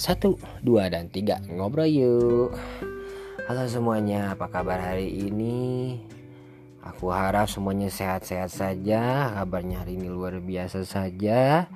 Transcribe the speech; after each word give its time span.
Satu, 0.00 0.40
dua, 0.64 0.88
dan 0.88 1.12
tiga 1.12 1.44
Ngobrol 1.44 1.84
yuk 1.84 2.56
Halo 3.44 3.68
semuanya, 3.68 4.32
apa 4.32 4.48
kabar 4.48 4.80
hari 4.80 5.28
ini? 5.28 6.00
Aku 6.80 7.12
harap 7.12 7.52
semuanya 7.52 7.92
sehat-sehat 7.92 8.48
saja 8.48 9.28
Kabarnya 9.36 9.84
hari 9.84 10.00
ini 10.00 10.08
luar 10.08 10.40
biasa 10.40 10.88
saja 10.88 11.68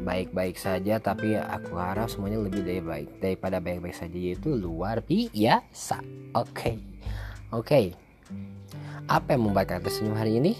Baik-baik 0.00 0.56
saja 0.56 0.96
Tapi 0.96 1.36
aku 1.36 1.76
harap 1.76 2.08
semuanya 2.08 2.40
lebih 2.40 2.64
dari 2.64 2.80
baik 2.80 3.20
Daripada 3.20 3.60
baik-baik 3.60 3.92
saja 3.92 4.16
Yaitu 4.16 4.56
luar 4.56 5.04
biasa 5.04 6.00
Oke 6.32 6.48
okay. 6.48 6.74
Oke 7.52 7.60
okay. 7.60 7.86
Apa 9.04 9.36
yang 9.36 9.52
membuat 9.52 9.68
kalian 9.68 9.84
tersenyum 9.84 10.16
hari 10.16 10.40
ini? 10.40 10.56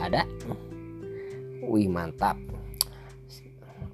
Ada? 0.00 0.24
Wih 1.60 1.92
mantap 1.92 2.40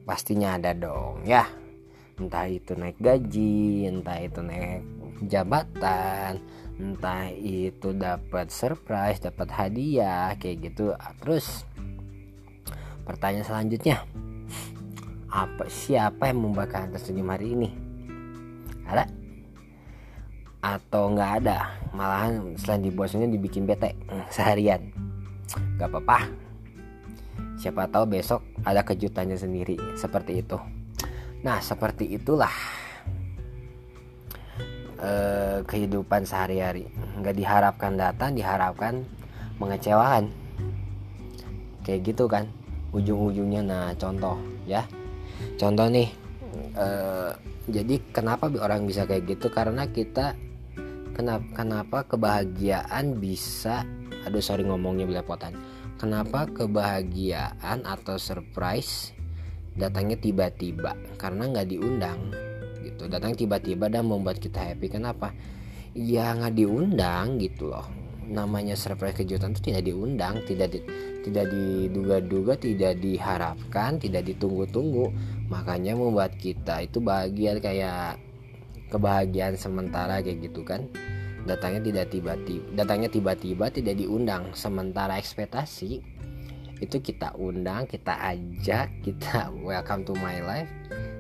Pastinya 0.07 0.55
ada 0.55 0.71
dong 0.71 1.27
ya 1.27 1.66
entah 2.17 2.49
itu 2.49 2.73
naik 2.73 2.97
gaji 2.97 3.93
entah 3.93 4.19
itu 4.25 4.41
naik 4.41 4.83
jabatan 5.29 6.41
entah 6.77 7.33
itu 7.33 7.97
dapat 7.97 8.53
surprise 8.53 9.21
dapat 9.21 9.49
hadiah 9.49 10.37
kayak 10.37 10.73
gitu. 10.73 10.93
Terus 11.25 11.65
pertanyaan 13.09 13.49
selanjutnya. 13.49 14.05
Apa 15.33 15.69
siapa 15.69 16.33
yang 16.33 16.49
membuat 16.49 16.73
kalian 16.73 16.93
tersenyum 16.97 17.29
hari 17.33 17.53
ini? 17.53 17.69
Ada? 18.89 19.05
Atau 20.61 21.13
nggak 21.17 21.33
ada? 21.45 21.77
Malahan 21.97 22.57
selain 22.61 22.85
dibuatnya 22.85 23.29
dibikin 23.29 23.65
bete 23.65 23.97
seharian. 24.29 24.93
Nggak 25.81 25.89
apa-apa. 25.93 26.29
Siapa 27.57 27.89
tahu 27.89 28.05
besok 28.21 28.45
ada 28.69 28.85
kejutannya 28.85 29.37
sendiri. 29.37 29.77
Seperti 29.97 30.45
itu 30.45 30.61
Nah, 31.47 31.63
seperti 31.63 32.11
itulah 32.19 32.51
eh, 34.99 35.63
kehidupan 35.63 36.27
sehari-hari. 36.27 36.91
Nggak 37.23 37.37
diharapkan 37.39 37.95
datang, 37.95 38.35
diharapkan 38.35 39.07
mengecewakan. 39.63 40.35
Kayak 41.87 42.01
gitu 42.03 42.27
kan, 42.27 42.51
ujung-ujungnya. 42.91 43.63
Nah, 43.63 43.87
contoh 43.95 44.35
ya, 44.67 44.83
contoh 45.55 45.87
nih. 45.87 46.11
Eh, 46.75 47.33
jadi 47.71 47.95
kenapa 48.11 48.51
orang 48.59 48.83
bisa 48.91 49.07
kayak 49.07 49.39
gitu? 49.39 49.47
Karena 49.47 49.87
kita 49.87 50.35
kenapa 51.17 51.47
kenapa 51.57 51.99
kebahagiaan 52.05 53.17
bisa 53.17 53.89
aduh 54.29 54.45
sorry 54.45 54.69
ngomongnya 54.69 55.09
belepotan 55.09 55.57
kenapa 55.97 56.45
kebahagiaan 56.45 57.89
atau 57.89 58.21
surprise 58.21 59.16
datangnya 59.77 60.17
tiba-tiba 60.17 60.97
karena 61.21 61.53
nggak 61.53 61.69
diundang 61.69 62.33
gitu. 62.83 63.05
Datang 63.13 63.37
tiba-tiba 63.37 63.93
dan 63.93 64.09
membuat 64.09 64.41
kita 64.41 64.73
happy. 64.73 64.89
Kenapa? 64.89 65.37
Ya 65.93 66.33
nggak 66.33 66.57
diundang 66.57 67.37
gitu 67.37 67.73
loh. 67.73 67.85
Namanya 68.27 68.75
surprise 68.75 69.15
kejutan 69.15 69.55
itu 69.55 69.71
tidak 69.71 69.87
diundang 69.87 70.43
tidak 70.51 70.75
di, 70.75 70.83
tidak 71.23 71.47
diduga-duga 71.47 72.59
tidak 72.59 72.99
diharapkan 72.99 74.01
tidak 74.01 74.27
ditunggu-tunggu. 74.27 75.13
Makanya 75.47 75.95
membuat 75.95 76.35
kita 76.35 76.83
itu 76.83 76.99
bahagia 76.99 77.61
kayak 77.63 78.19
kebahagiaan 78.91 79.55
sementara 79.55 80.25
kayak 80.25 80.51
gitu 80.51 80.67
kan. 80.67 80.91
Datangnya 81.47 81.79
tidak 81.87 82.07
tiba-tiba 82.11 82.67
datangnya 82.75 83.07
tiba-tiba 83.07 83.71
tidak 83.71 83.95
diundang. 83.95 84.51
Sementara 84.59 85.15
ekspektasi 85.15 86.16
itu 86.81 87.01
kita 87.01 87.33
undang 87.41 87.89
kita 87.89 88.13
ajak 88.21 88.93
kita 89.01 89.49
welcome 89.67 90.05
to 90.05 90.13
my 90.21 90.41
life. 90.45 90.71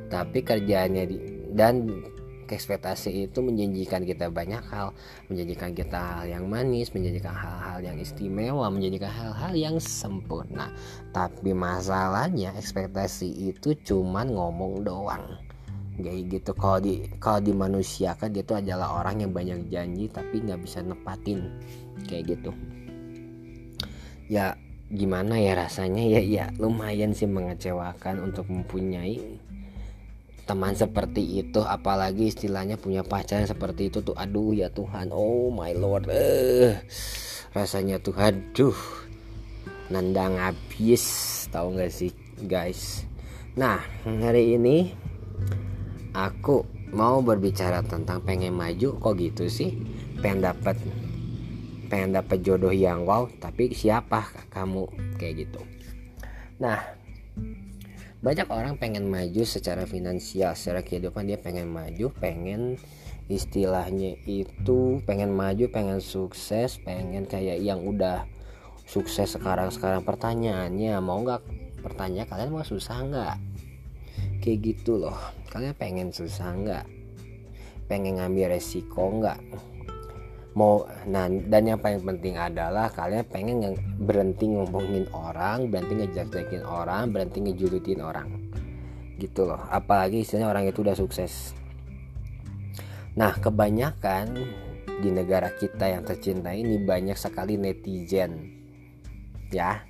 Tapi 0.06 0.38
kerjaannya 0.44 1.04
di, 1.08 1.16
dan 1.56 1.90
ekspektasi 2.46 3.26
itu 3.26 3.42
menjanjikan 3.42 4.06
kita 4.06 4.30
banyak 4.30 4.62
hal. 4.70 4.94
Menjanjikan 5.26 5.74
kita 5.74 5.98
hal 5.98 6.22
yang 6.30 6.46
manis 6.46 6.94
menjanjikan 6.94 7.34
hal-hal 7.34 7.82
yang 7.82 7.96
istimewa 7.98 8.70
menjanjikan 8.70 9.10
hal-hal 9.10 9.52
yang 9.56 9.76
sempurna. 9.82 10.70
Tapi 11.10 11.50
masalahnya 11.50 12.54
ekspektasi 12.54 13.50
itu 13.50 13.74
cuman 13.82 14.30
ngomong 14.30 14.86
doang. 14.86 15.26
Kayak 15.96 16.22
gitu 16.28 16.50
kalau 16.52 16.78
di 16.78 17.08
kalau 17.16 17.40
di 17.40 17.56
manusia 17.56 18.12
kan 18.20 18.28
dia 18.28 18.44
itu 18.44 18.52
adalah 18.52 19.00
orang 19.00 19.24
yang 19.24 19.32
banyak 19.32 19.72
janji 19.72 20.12
tapi 20.12 20.44
nggak 20.44 20.60
bisa 20.62 20.84
nepatin. 20.84 21.50
Kayak 22.04 22.36
gitu. 22.36 22.52
Ya 24.28 24.58
gimana 24.92 25.42
ya 25.42 25.58
rasanya? 25.58 26.02
Ya 26.06 26.22
ya 26.22 26.44
lumayan 26.56 27.12
sih 27.12 27.26
mengecewakan 27.26 28.22
untuk 28.22 28.46
mempunyai 28.46 29.38
teman 30.46 30.78
seperti 30.78 31.42
itu. 31.42 31.60
Apalagi 31.62 32.30
istilahnya 32.30 32.78
punya 32.78 33.02
pacar 33.02 33.42
seperti 33.46 33.90
itu 33.90 34.02
tuh 34.02 34.14
aduh 34.14 34.54
ya 34.54 34.70
Tuhan. 34.70 35.10
Oh 35.10 35.50
my 35.50 35.74
lord. 35.74 36.06
Eh 36.10 36.78
rasanya 37.56 37.98
tuh 37.98 38.14
aduh 38.14 38.76
nandang 39.88 40.36
habis 40.36 41.04
tahu 41.50 41.78
nggak 41.78 41.92
sih 41.94 42.12
guys? 42.46 43.06
Nah 43.56 43.80
hari 44.04 44.58
ini 44.58 44.92
aku 46.14 46.62
mau 46.94 47.18
berbicara 47.24 47.82
tentang 47.82 48.22
pengen 48.22 48.54
maju 48.54 49.00
kok 49.02 49.14
gitu 49.18 49.50
sih? 49.50 49.74
Pengen 50.22 50.46
dapat 50.46 50.78
pengen 51.86 52.14
dapet 52.14 52.42
jodoh 52.42 52.74
yang 52.74 53.06
wow 53.06 53.30
tapi 53.38 53.72
siapa 53.72 54.28
kamu? 54.50 54.90
Kayak 55.16 55.46
gitu. 55.46 55.60
Nah 56.58 56.82
banyak 58.20 58.48
orang 58.50 58.74
pengen 58.80 59.06
maju 59.06 59.42
secara 59.46 59.86
finansial 59.86 60.58
secara 60.58 60.82
kehidupan. 60.82 61.30
Dia 61.30 61.38
pengen 61.38 61.70
maju 61.70 62.10
pengen 62.18 62.80
istilahnya 63.26 64.18
itu 64.26 65.02
pengen 65.02 65.34
maju 65.34 65.66
pengen 65.66 65.98
sukses 65.98 66.78
pengen 66.78 67.26
kayak 67.26 67.58
yang 67.58 67.82
udah 67.82 68.22
sukses 68.86 69.34
sekarang 69.34 69.74
sekarang 69.74 70.06
pertanyaannya 70.06 70.94
mau 71.02 71.18
nggak 71.26 71.42
pertanyaan 71.82 72.26
kalian 72.30 72.50
mau 72.54 72.66
susah 72.66 73.02
nggak? 73.06 73.36
Kayak 74.42 74.58
gitu 74.62 75.02
loh. 75.02 75.18
Kalian 75.50 75.74
pengen 75.74 76.08
susah 76.14 76.54
nggak? 76.54 76.86
Pengen 77.86 78.18
ngambil 78.18 78.58
resiko 78.58 79.10
nggak 79.22 79.38
mau 80.56 80.88
nah 81.04 81.28
dan 81.28 81.68
yang 81.68 81.76
paling 81.76 82.00
penting 82.00 82.40
adalah 82.40 82.88
kalian 82.88 83.28
pengen 83.28 83.58
yang 83.60 83.74
berhenti 84.00 84.48
ngomongin 84.48 85.04
orang 85.12 85.68
berhenti 85.68 86.00
ngejelekin 86.00 86.64
orang 86.64 87.12
berhenti 87.12 87.44
ngejulutin 87.44 88.00
orang. 88.00 88.28
Gitu 89.20 89.44
loh 89.44 89.60
apalagi 89.68 90.24
istilahnya 90.24 90.48
orang 90.48 90.64
itu 90.64 90.80
udah 90.80 90.96
sukses. 90.96 91.52
Nah 93.20 93.36
kebanyakan 93.36 94.32
di 95.04 95.12
negara 95.12 95.52
kita 95.52 95.92
yang 95.92 96.08
tercinta 96.08 96.56
ini 96.56 96.80
banyak 96.80 97.20
sekali 97.20 97.60
netizen 97.60 98.56
ya. 99.52 99.84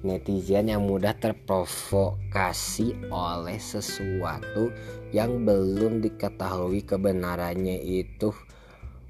Netizen 0.00 0.72
yang 0.72 0.88
mudah 0.88 1.12
terprovokasi 1.12 3.12
oleh 3.12 3.60
sesuatu 3.60 4.72
yang 5.12 5.44
belum 5.44 6.00
diketahui 6.00 6.88
kebenarannya 6.88 7.84
itu 7.84 8.32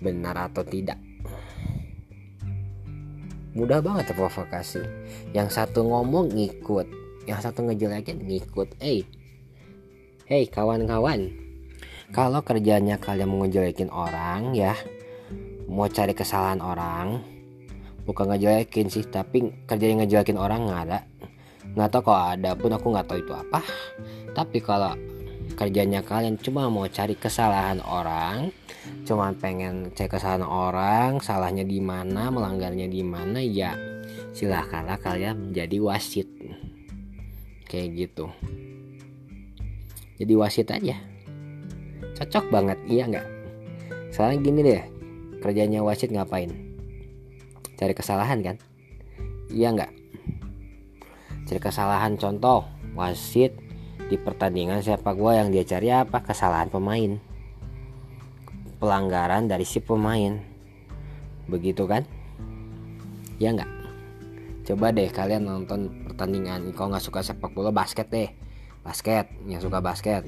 benar 0.00 0.48
atau 0.50 0.64
tidak. 0.64 0.96
Mudah 3.54 3.82
banget 3.82 4.10
terprovokasi. 4.10 4.82
Yang 5.36 5.60
satu 5.60 5.84
ngomong 5.84 6.32
ngikut. 6.32 6.86
Yang 7.28 7.40
satu 7.50 7.66
ngejelekin 7.66 8.24
ngikut. 8.24 8.68
Eh 8.80 8.84
hey, 8.84 8.98
hey 10.26 10.44
kawan-kawan. 10.48 11.30
Kalau 12.10 12.42
kerjanya 12.42 12.98
kalian 12.98 13.30
mau 13.30 13.46
ngejelekin 13.46 13.86
orang 13.94 14.50
ya 14.50 14.74
mau 15.70 15.86
cari 15.86 16.10
kesalahan 16.10 16.58
orang 16.58 17.22
bukan 18.02 18.34
ngejelekin 18.34 18.90
sih 18.90 19.06
tapi 19.06 19.54
kerjanya 19.70 20.02
ngejelekin 20.02 20.34
orang 20.34 20.66
nggak 20.66 20.82
ada. 20.90 20.98
Nggak 21.78 21.88
tahu 21.94 22.02
kalau 22.10 22.22
ada 22.34 22.50
pun 22.58 22.74
aku 22.74 22.86
nggak 22.90 23.06
tahu 23.06 23.18
itu 23.22 23.30
apa. 23.30 23.60
Tapi 24.34 24.58
kalau 24.58 24.98
kerjanya 25.54 26.04
kalian 26.04 26.38
cuma 26.38 26.70
mau 26.70 26.86
cari 26.86 27.14
kesalahan 27.18 27.82
orang 27.82 28.50
cuma 29.04 29.30
pengen 29.36 29.92
cek 29.92 30.16
kesalahan 30.16 30.46
orang 30.46 31.20
salahnya 31.20 31.66
di 31.66 31.78
mana 31.82 32.32
melanggarnya 32.32 32.88
di 32.88 33.02
mana 33.04 33.38
ya 33.42 33.76
silahkanlah 34.34 34.98
kalian 35.00 35.50
menjadi 35.50 35.76
wasit. 35.82 36.28
Kayak 37.66 37.88
gitu. 37.94 38.26
Jadi 40.18 40.32
wasit 40.36 40.68
aja. 40.68 40.96
Cocok 42.18 42.44
banget 42.52 42.78
iya 42.90 43.04
nggak? 43.08 43.28
Soalnya 44.10 44.38
gini 44.42 44.60
deh 44.66 44.84
kerjanya 45.40 45.80
wasit 45.80 46.12
ngapain? 46.12 46.50
Cari 47.78 47.94
kesalahan 47.96 48.44
kan? 48.44 48.56
Iya 49.48 49.72
nggak? 49.72 49.92
Cari 51.48 51.60
kesalahan 51.62 52.18
contoh 52.20 52.66
wasit 52.92 53.56
di 54.10 54.18
pertandingan 54.18 54.82
sepak 54.82 55.14
bola 55.14 55.38
yang 55.46 55.54
dia 55.54 55.62
cari 55.62 55.94
apa? 55.94 56.18
Kesalahan 56.18 56.66
pemain. 56.66 57.22
Pelanggaran 58.82 59.46
dari 59.46 59.62
si 59.62 59.78
pemain. 59.78 60.42
Begitu 61.46 61.86
kan? 61.86 62.02
Ya 63.38 63.54
nggak? 63.54 63.70
Coba 64.66 64.90
deh 64.90 65.06
kalian 65.06 65.46
nonton 65.46 66.10
pertandingan. 66.10 66.74
Kalau 66.74 66.90
nggak 66.90 67.06
suka 67.06 67.22
sepak 67.22 67.54
bola 67.54 67.70
basket 67.70 68.10
deh. 68.10 68.26
Basket 68.82 69.30
yang 69.46 69.62
suka 69.62 69.78
basket. 69.78 70.26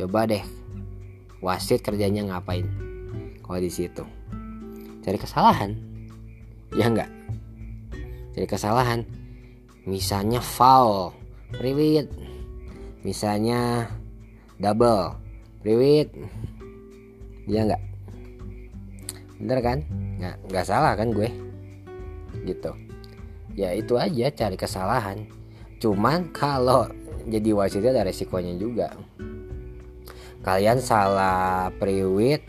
Coba 0.00 0.24
deh 0.24 0.40
wasit 1.44 1.84
kerjanya 1.84 2.24
ngapain? 2.24 2.64
Kalau 3.44 3.60
di 3.60 3.68
situ. 3.68 4.08
Cari 5.04 5.20
kesalahan. 5.20 5.76
Ya 6.72 6.88
enggak 6.88 7.20
cari 8.40 8.46
kesalahan. 8.48 9.00
Misalnya 9.84 10.40
foul. 10.40 11.12
Priwit 11.52 12.08
misalnya 13.06 13.90
double. 14.56 15.16
Priwit. 15.60 16.08
Ya 17.44 17.68
enggak 17.68 17.82
bener 19.40 19.58
kan? 19.64 19.78
Nggak 20.20 20.36
nggak 20.52 20.66
salah 20.68 20.92
kan 20.94 21.08
gue? 21.16 21.28
Gitu. 22.44 22.72
Ya 23.56 23.72
itu 23.72 23.96
aja 23.96 24.28
cari 24.30 24.56
kesalahan. 24.60 25.24
Cuman 25.80 26.28
kalau 26.30 26.86
jadi 27.24 27.56
wasit 27.56 27.84
ada 27.84 28.04
resikonya 28.04 28.54
juga. 28.60 28.92
Kalian 30.40 30.80
salah 30.80 31.68
priwit 31.76 32.44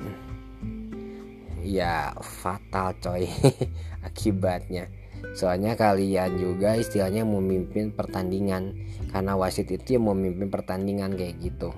ya 1.62 2.16
fatal 2.24 2.96
coy 3.04 3.28
akibatnya 4.08 4.88
soalnya 5.32 5.80
kalian 5.80 6.36
juga 6.36 6.76
istilahnya 6.76 7.24
memimpin 7.24 7.96
pertandingan. 7.96 8.76
Karena 9.12 9.36
wasit 9.36 9.72
itu 9.72 9.96
yang 10.00 10.08
memimpin 10.12 10.52
pertandingan 10.52 11.16
kayak 11.16 11.40
gitu. 11.40 11.72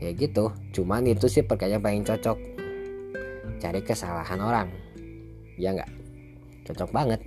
Kayak 0.00 0.14
gitu. 0.20 0.44
Cuman 0.72 1.08
itu 1.08 1.28
sih 1.28 1.44
perkayaan 1.44 1.82
paling 1.84 2.04
cocok. 2.04 2.38
Cari 3.60 3.80
kesalahan 3.84 4.40
orang. 4.40 4.68
Ya 5.56 5.72
nggak? 5.72 5.90
Cocok 6.68 6.90
banget. 6.92 7.20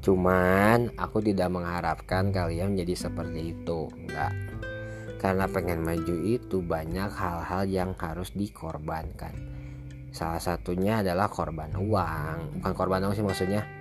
Cuman 0.00 0.92
aku 0.96 1.20
tidak 1.20 1.52
mengharapkan 1.52 2.32
kalian 2.32 2.76
jadi 2.76 2.94
seperti 2.96 3.56
itu. 3.56 3.88
Nggak. 4.08 4.32
Karena 5.20 5.44
pengen 5.44 5.84
maju 5.84 6.16
itu 6.24 6.64
banyak 6.64 7.12
hal-hal 7.12 7.68
yang 7.68 7.92
harus 8.00 8.32
dikorbankan. 8.32 9.36
Salah 10.10 10.40
satunya 10.40 11.04
adalah 11.04 11.28
korban 11.28 11.76
uang. 11.76 12.60
Bukan 12.60 12.72
korban 12.72 13.04
uang 13.04 13.14
sih 13.14 13.24
maksudnya 13.24 13.79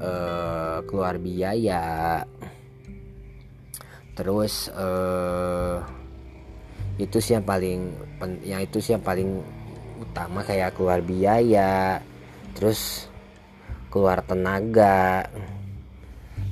uh, 0.00 0.78
keluar 0.84 1.16
biaya. 1.20 2.22
Terus 4.16 4.72
uh, 4.72 5.84
itu 6.96 7.20
sih 7.20 7.36
yang 7.36 7.44
paling 7.44 7.92
yang 8.48 8.64
itu 8.64 8.80
sih 8.80 8.96
yang 8.96 9.04
paling 9.04 9.44
utama 10.00 10.40
kayak 10.40 10.76
keluar 10.76 11.04
biaya. 11.04 12.00
Terus 12.56 13.12
keluar 13.92 14.24
tenaga. 14.24 15.28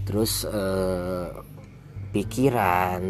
Terus 0.05 0.45
uh, 0.45 1.33
pikiran. 2.13 3.03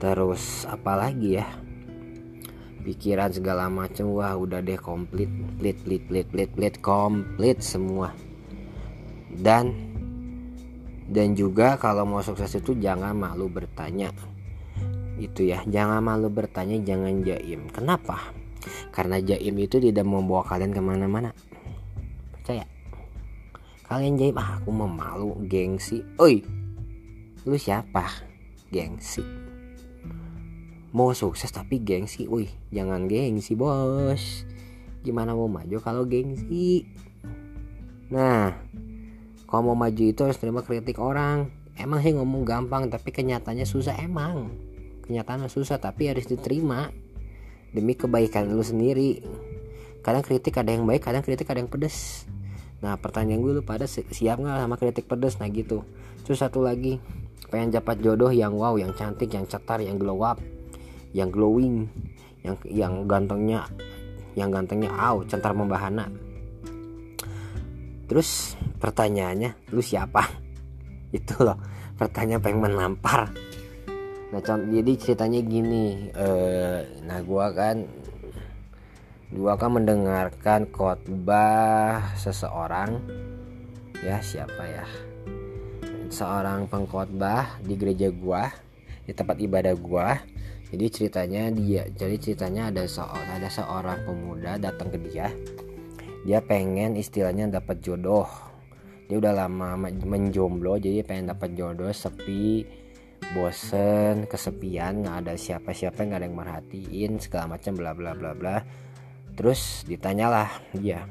Terus 0.00 0.64
apalagi 0.68 1.40
ya? 1.40 1.48
Pikiran 2.86 3.34
segala 3.34 3.66
macam 3.66 4.14
wah 4.14 4.38
udah 4.38 4.62
deh 4.62 4.78
komplit 4.78 5.26
plit 5.58 5.74
plit 5.82 6.06
plit 6.06 6.26
plit 6.30 6.50
plit 6.54 6.74
komplit 6.78 7.58
semua 7.58 8.14
dan 9.36 9.72
dan 11.06 11.38
juga 11.38 11.78
kalau 11.78 12.02
mau 12.02 12.22
sukses 12.24 12.50
itu 12.58 12.74
jangan 12.76 13.14
malu 13.14 13.46
bertanya. 13.46 14.10
Itu 15.16 15.46
ya 15.46 15.62
jangan 15.64 16.02
malu 16.02 16.28
bertanya 16.28 16.76
jangan 16.82 17.22
jaim. 17.22 17.70
Kenapa? 17.70 18.34
Karena 18.90 19.22
jaim 19.22 19.54
itu 19.62 19.78
tidak 19.78 20.02
membawa 20.02 20.42
kalian 20.42 20.74
ke 20.74 20.82
mana-mana. 20.82 21.30
Percaya? 22.34 22.66
Kalian 23.86 24.18
jaim 24.18 24.36
ah 24.36 24.58
aku 24.58 24.74
mau 24.74 24.90
malu 24.90 25.38
gengsi. 25.46 26.02
Oi 26.18 26.42
lu 27.46 27.54
siapa? 27.54 28.26
Gengsi. 28.74 29.22
Mau 30.90 31.14
sukses 31.14 31.54
tapi 31.54 31.78
gengsi. 31.78 32.26
Wih 32.26 32.50
jangan 32.74 33.06
gengsi 33.06 33.54
bos. 33.54 34.42
Gimana 35.06 35.38
mau 35.38 35.46
maju 35.46 35.78
kalau 35.78 36.02
gengsi? 36.02 36.82
Nah 38.10 38.50
kalau 39.46 39.72
mau 39.72 39.76
maju 39.78 40.02
itu 40.02 40.20
harus 40.26 40.38
terima 40.38 40.66
kritik 40.66 40.98
orang. 40.98 41.50
Emang 41.78 42.02
sih 42.02 42.12
ngomong 42.14 42.42
gampang 42.42 42.90
tapi 42.90 43.14
kenyataannya 43.14 43.66
susah. 43.66 43.94
Emang. 44.02 44.50
Kenyataannya 45.06 45.46
susah 45.46 45.78
tapi 45.78 46.10
harus 46.10 46.26
diterima. 46.26 46.90
Demi 47.70 47.94
kebaikan 47.94 48.50
lu 48.50 48.66
sendiri. 48.66 49.22
Kadang 50.02 50.26
kritik 50.26 50.54
ada 50.58 50.74
yang 50.74 50.86
baik 50.86 51.06
kadang 51.06 51.22
kritik 51.22 51.46
ada 51.46 51.62
yang 51.62 51.70
pedes. 51.70 52.26
Nah 52.82 52.98
pertanyaan 52.98 53.42
gue 53.42 53.52
lu 53.58 53.62
pada 53.62 53.86
siap 53.86 54.36
nggak 54.42 54.66
sama 54.66 54.76
kritik 54.78 55.06
pedes? 55.06 55.38
Nah 55.38 55.46
gitu. 55.50 55.86
Terus 56.26 56.42
satu 56.42 56.62
lagi. 56.62 56.98
Pengen 57.46 57.70
dapat 57.70 58.02
jodoh 58.02 58.34
yang 58.34 58.58
wow 58.58 58.74
yang 58.74 58.90
cantik 58.98 59.30
yang 59.30 59.46
cetar 59.46 59.78
yang 59.78 60.02
glow 60.02 60.18
up 60.26 60.42
yang 61.16 61.32
glowing 61.32 61.88
yang 62.44 62.56
yang 62.68 62.94
gantengnya 63.08 63.64
yang 64.36 64.52
gantengnya 64.52 64.92
aw 64.92 65.24
centar 65.24 65.56
membahana. 65.56 66.12
Terus 68.06 68.54
pertanyaannya 68.86 69.74
lu 69.74 69.82
siapa? 69.82 70.22
Itu 71.10 71.42
loh 71.42 71.58
pertanyaan 71.98 72.38
pengen 72.38 72.70
menampar. 72.70 73.34
Nah 74.30 74.42
jadi 74.46 74.92
ceritanya 74.94 75.42
gini 75.42 76.14
eh, 76.14 76.86
nah 77.02 77.18
gua 77.26 77.50
kan 77.50 77.82
gua 79.34 79.58
kan 79.58 79.74
mendengarkan 79.74 80.70
khotbah 80.70 82.14
seseorang. 82.14 83.02
Ya 84.06 84.22
siapa 84.22 84.62
ya? 84.62 84.86
Seorang 86.06 86.70
pengkhotbah 86.70 87.58
di 87.66 87.74
gereja 87.74 88.14
gua 88.14 88.54
di 89.02 89.10
tempat 89.10 89.34
ibadah 89.42 89.74
gua. 89.74 90.14
Jadi 90.66 90.86
ceritanya 90.90 91.50
dia 91.50 91.86
jadi 91.90 92.18
ceritanya 92.18 92.70
ada 92.70 92.86
seorang 92.86 93.30
ada 93.34 93.50
seorang 93.50 93.98
pemuda 94.06 94.58
datang 94.62 94.94
ke 94.94 94.98
dia. 95.10 95.30
Dia 96.26 96.42
pengen 96.42 96.98
istilahnya 96.98 97.46
dapat 97.46 97.78
jodoh 97.86 98.26
dia 99.06 99.16
udah 99.22 99.46
lama 99.46 99.78
menjomblo 99.86 100.82
jadi 100.82 101.06
pengen 101.06 101.30
dapat 101.30 101.54
jodoh 101.54 101.90
sepi 101.94 102.66
bosen 103.34 104.26
kesepian 104.30 105.02
nggak 105.02 105.16
ada 105.26 105.34
siapa-siapa 105.34 105.98
nggak 106.06 106.20
ada 106.22 106.26
yang 106.26 106.38
merhatiin 106.38 107.12
segala 107.18 107.58
macam 107.58 107.72
bla 107.74 107.92
bla 107.94 108.12
bla 108.14 108.32
bla. 108.34 108.56
Terus 109.36 109.84
ditanyalah 109.84 110.48
dia 110.74 111.04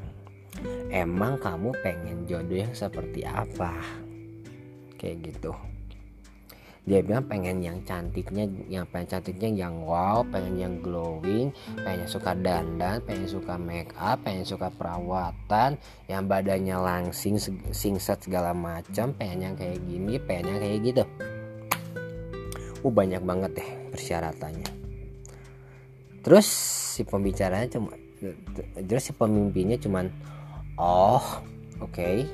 emang 0.90 1.38
kamu 1.38 1.76
pengen 1.84 2.24
jodoh 2.26 2.58
yang 2.58 2.74
seperti 2.74 3.28
apa? 3.28 3.76
Kayak 4.96 5.36
gitu 5.36 5.75
dia 6.86 7.02
bilang 7.02 7.26
pengen 7.26 7.66
yang 7.66 7.82
cantiknya 7.82 8.46
yang 8.70 8.86
pengen 8.94 9.18
cantiknya 9.18 9.66
yang 9.66 9.82
wow 9.82 10.22
pengen 10.22 10.54
yang 10.62 10.74
glowing 10.86 11.50
pengen 11.82 12.06
suka 12.06 12.38
dandan 12.38 13.02
pengen 13.02 13.26
suka 13.26 13.58
make 13.58 13.90
up 13.98 14.22
pengen 14.22 14.46
suka 14.46 14.70
perawatan 14.70 15.82
yang 16.06 16.30
badannya 16.30 16.78
langsing 16.78 17.42
singset 17.74 18.22
segala 18.22 18.54
macam 18.54 19.18
pengen 19.18 19.50
yang 19.50 19.56
kayak 19.58 19.82
gini 19.82 20.22
pengen 20.22 20.46
yang 20.56 20.60
kayak 20.62 20.80
gitu. 20.86 21.04
Uh 22.86 22.94
banyak 22.94 23.22
banget 23.26 23.52
deh 23.58 23.70
persyaratannya. 23.90 24.70
Terus 26.22 26.46
si 26.94 27.02
pembicaranya 27.02 27.66
cuma 27.66 27.98
terus 28.86 29.10
si 29.10 29.12
pemimpinnya 29.18 29.82
cuman 29.82 30.14
oh 30.78 31.42
oke 31.82 31.98
okay, 31.98 32.30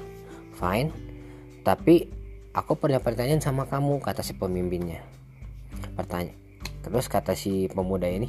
fine. 0.60 0.92
Tapi 1.64 2.21
aku 2.52 2.76
punya 2.76 3.00
pertanyaan 3.00 3.44
sama 3.44 3.68
kamu 3.68 4.00
kata 4.04 4.24
si 4.24 4.36
pemimpinnya. 4.36 5.04
Pertanyaan 5.96 6.40
terus 6.82 7.06
kata 7.06 7.38
si 7.38 7.70
pemuda 7.70 8.10
ini 8.10 8.26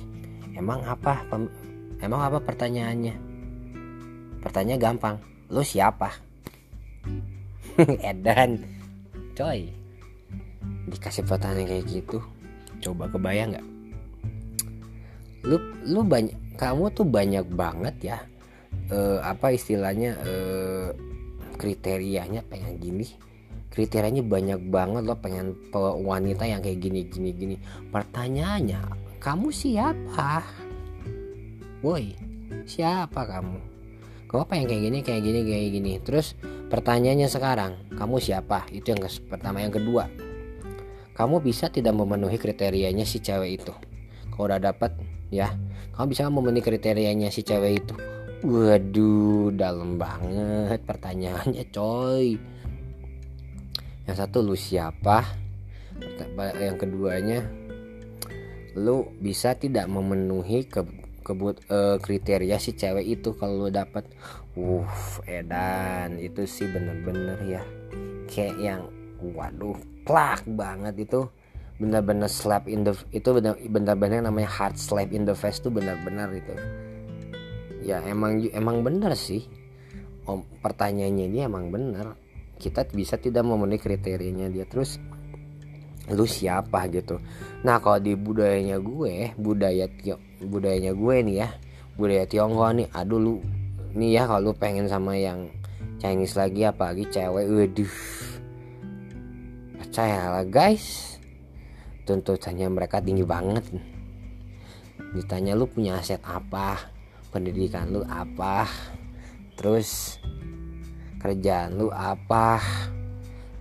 emang 0.52 0.85
apa 0.85 1.25
pem, 1.26 1.49
emang 2.05 2.21
apa 2.21 2.38
pertanyaannya? 2.45 3.14
Pertanyaan 4.43 4.81
gampang 4.81 5.17
lu 5.49 5.64
siapa? 5.64 6.12
Edan. 8.11 8.62
Coy 9.33 9.73
dikasih 10.93 11.25
pertanyaan 11.25 11.69
kayak 11.73 11.87
gitu 11.88 12.19
coba 12.83 13.09
kebayang 13.09 13.55
nggak? 13.57 13.67
Lu 15.49 15.57
lu 15.88 16.00
banyak 16.05 16.37
kamu 16.61 16.93
tuh 16.93 17.07
banyak 17.09 17.47
banget 17.49 17.97
ya 18.02 18.19
uh, 18.93 19.19
apa 19.25 19.55
istilahnya 19.55 20.19
uh, 20.21 20.88
kriterianya 21.57 22.45
pengen 22.47 22.76
gini 22.79 23.07
kriterianya 23.73 24.21
banyak 24.21 24.69
banget 24.69 25.02
lo 25.09 25.17
pengen 25.17 25.57
wanita 25.75 26.45
yang 26.45 26.61
kayak 26.61 26.79
gini 26.79 27.09
gini 27.09 27.31
gini. 27.33 27.57
Pertanyaannya 27.88 28.81
kamu 29.17 29.49
siapa? 29.49 30.45
Woi 31.81 32.12
siapa 32.69 33.25
kamu? 33.25 33.59
Kamu 34.29 34.45
pengen 34.45 34.67
kayak 34.69 34.83
gini 34.85 34.99
kayak 35.00 35.23
gini 35.25 35.41
kayak 35.49 35.69
gini. 35.73 35.93
Terus 36.05 36.37
pertanyaannya 36.69 37.29
sekarang 37.33 37.73
kamu 37.97 38.21
siapa? 38.21 38.69
Itu 38.69 38.93
yang 38.93 39.00
pertama. 39.26 39.64
Yang 39.64 39.81
kedua 39.81 40.05
kamu 41.12 41.45
bisa 41.45 41.69
tidak 41.69 41.93
memenuhi 41.97 42.41
kriterianya 42.41 43.05
si 43.09 43.21
cewek 43.21 43.61
itu? 43.61 43.73
Kalau 44.33 44.49
udah 44.49 44.61
dapat 44.61 44.97
ya. 45.29 45.52
Kamu 45.93 46.09
bisa 46.09 46.29
memenuhi 46.29 46.64
kriterianya 46.64 47.29
si 47.29 47.45
cewek 47.45 47.85
itu? 47.85 47.95
Waduh 48.43 49.55
dalam 49.55 50.02
banget 50.02 50.83
pertanyaannya 50.83 51.69
coy 51.71 52.41
yang 54.06 54.16
satu 54.18 54.42
lu 54.42 54.59
siapa? 54.59 55.23
Yang 56.59 56.76
keduanya 56.87 57.38
lu 58.73 59.12
bisa 59.21 59.52
tidak 59.54 59.85
memenuhi 59.87 60.64
ke 60.64 60.80
kebut 61.23 61.62
uh, 61.71 62.00
kriteria 62.02 62.59
si 62.59 62.75
cewek 62.75 63.06
itu 63.06 63.30
kalau 63.38 63.68
lu 63.68 63.71
dapat 63.71 64.02
uh 64.59 64.88
edan 65.28 66.18
itu 66.18 66.42
sih 66.49 66.66
bener-bener 66.66 67.38
ya. 67.47 67.62
Kayak 68.26 68.56
yang 68.59 68.82
waduh 69.23 69.78
plak 70.02 70.42
banget 70.49 71.06
itu. 71.06 71.28
Bener-bener 71.78 72.30
slap 72.30 72.71
in 72.71 72.87
the 72.87 72.94
itu 73.11 73.35
bener-bener 73.66 74.23
namanya 74.23 74.50
hard 74.50 74.78
slap 74.78 75.11
in 75.11 75.26
the 75.26 75.35
face 75.35 75.59
tuh 75.59 75.71
bener-bener 75.71 76.30
itu. 76.30 76.54
Ya 77.82 77.99
emang 78.06 78.38
emang 78.54 78.87
bener 78.87 79.14
sih. 79.18 79.47
Om 80.23 80.47
pertanyaannya 80.62 81.25
ini 81.26 81.38
emang 81.42 81.75
bener 81.75 82.14
kita 82.62 82.87
bisa 82.95 83.19
tidak 83.19 83.42
memenuhi 83.42 83.83
kriterianya 83.83 84.47
dia. 84.47 84.62
Terus 84.62 85.02
lu 86.14 86.26
siapa? 86.26 86.87
gitu. 86.87 87.19
Nah 87.66 87.83
kalau 87.83 87.99
di 87.99 88.14
budayanya 88.14 88.78
gue 88.78 89.35
budaya 89.35 89.90
tio 89.90 90.23
budayanya 90.42 90.95
gue 90.95 91.14
nih 91.26 91.37
ya 91.42 91.49
budaya 91.95 92.25
Tionghoa 92.26 92.75
nih 92.75 92.88
aduh 92.90 93.21
lu 93.21 93.35
nih 93.95 94.19
ya 94.19 94.23
kalau 94.26 94.50
lu 94.50 94.52
pengen 94.57 94.90
sama 94.90 95.14
yang 95.14 95.47
Chinese 96.02 96.35
lagi 96.35 96.66
apalagi 96.66 97.07
cewek 97.07 97.47
waduh 97.47 97.95
percayalah 99.78 100.49
guys. 100.49 101.19
Tuntutannya 102.02 102.66
mereka 102.66 102.99
tinggi 102.99 103.23
banget. 103.23 103.62
Ditanya 105.12 105.52
lu 105.52 105.69
punya 105.69 106.00
aset 106.00 106.19
apa? 106.25 106.81
Pendidikan 107.31 107.92
lu 107.92 108.02
apa? 108.09 108.66
Terus 109.54 110.16
kerjaan 111.23 111.79
lu 111.79 111.88
apa? 111.95 112.59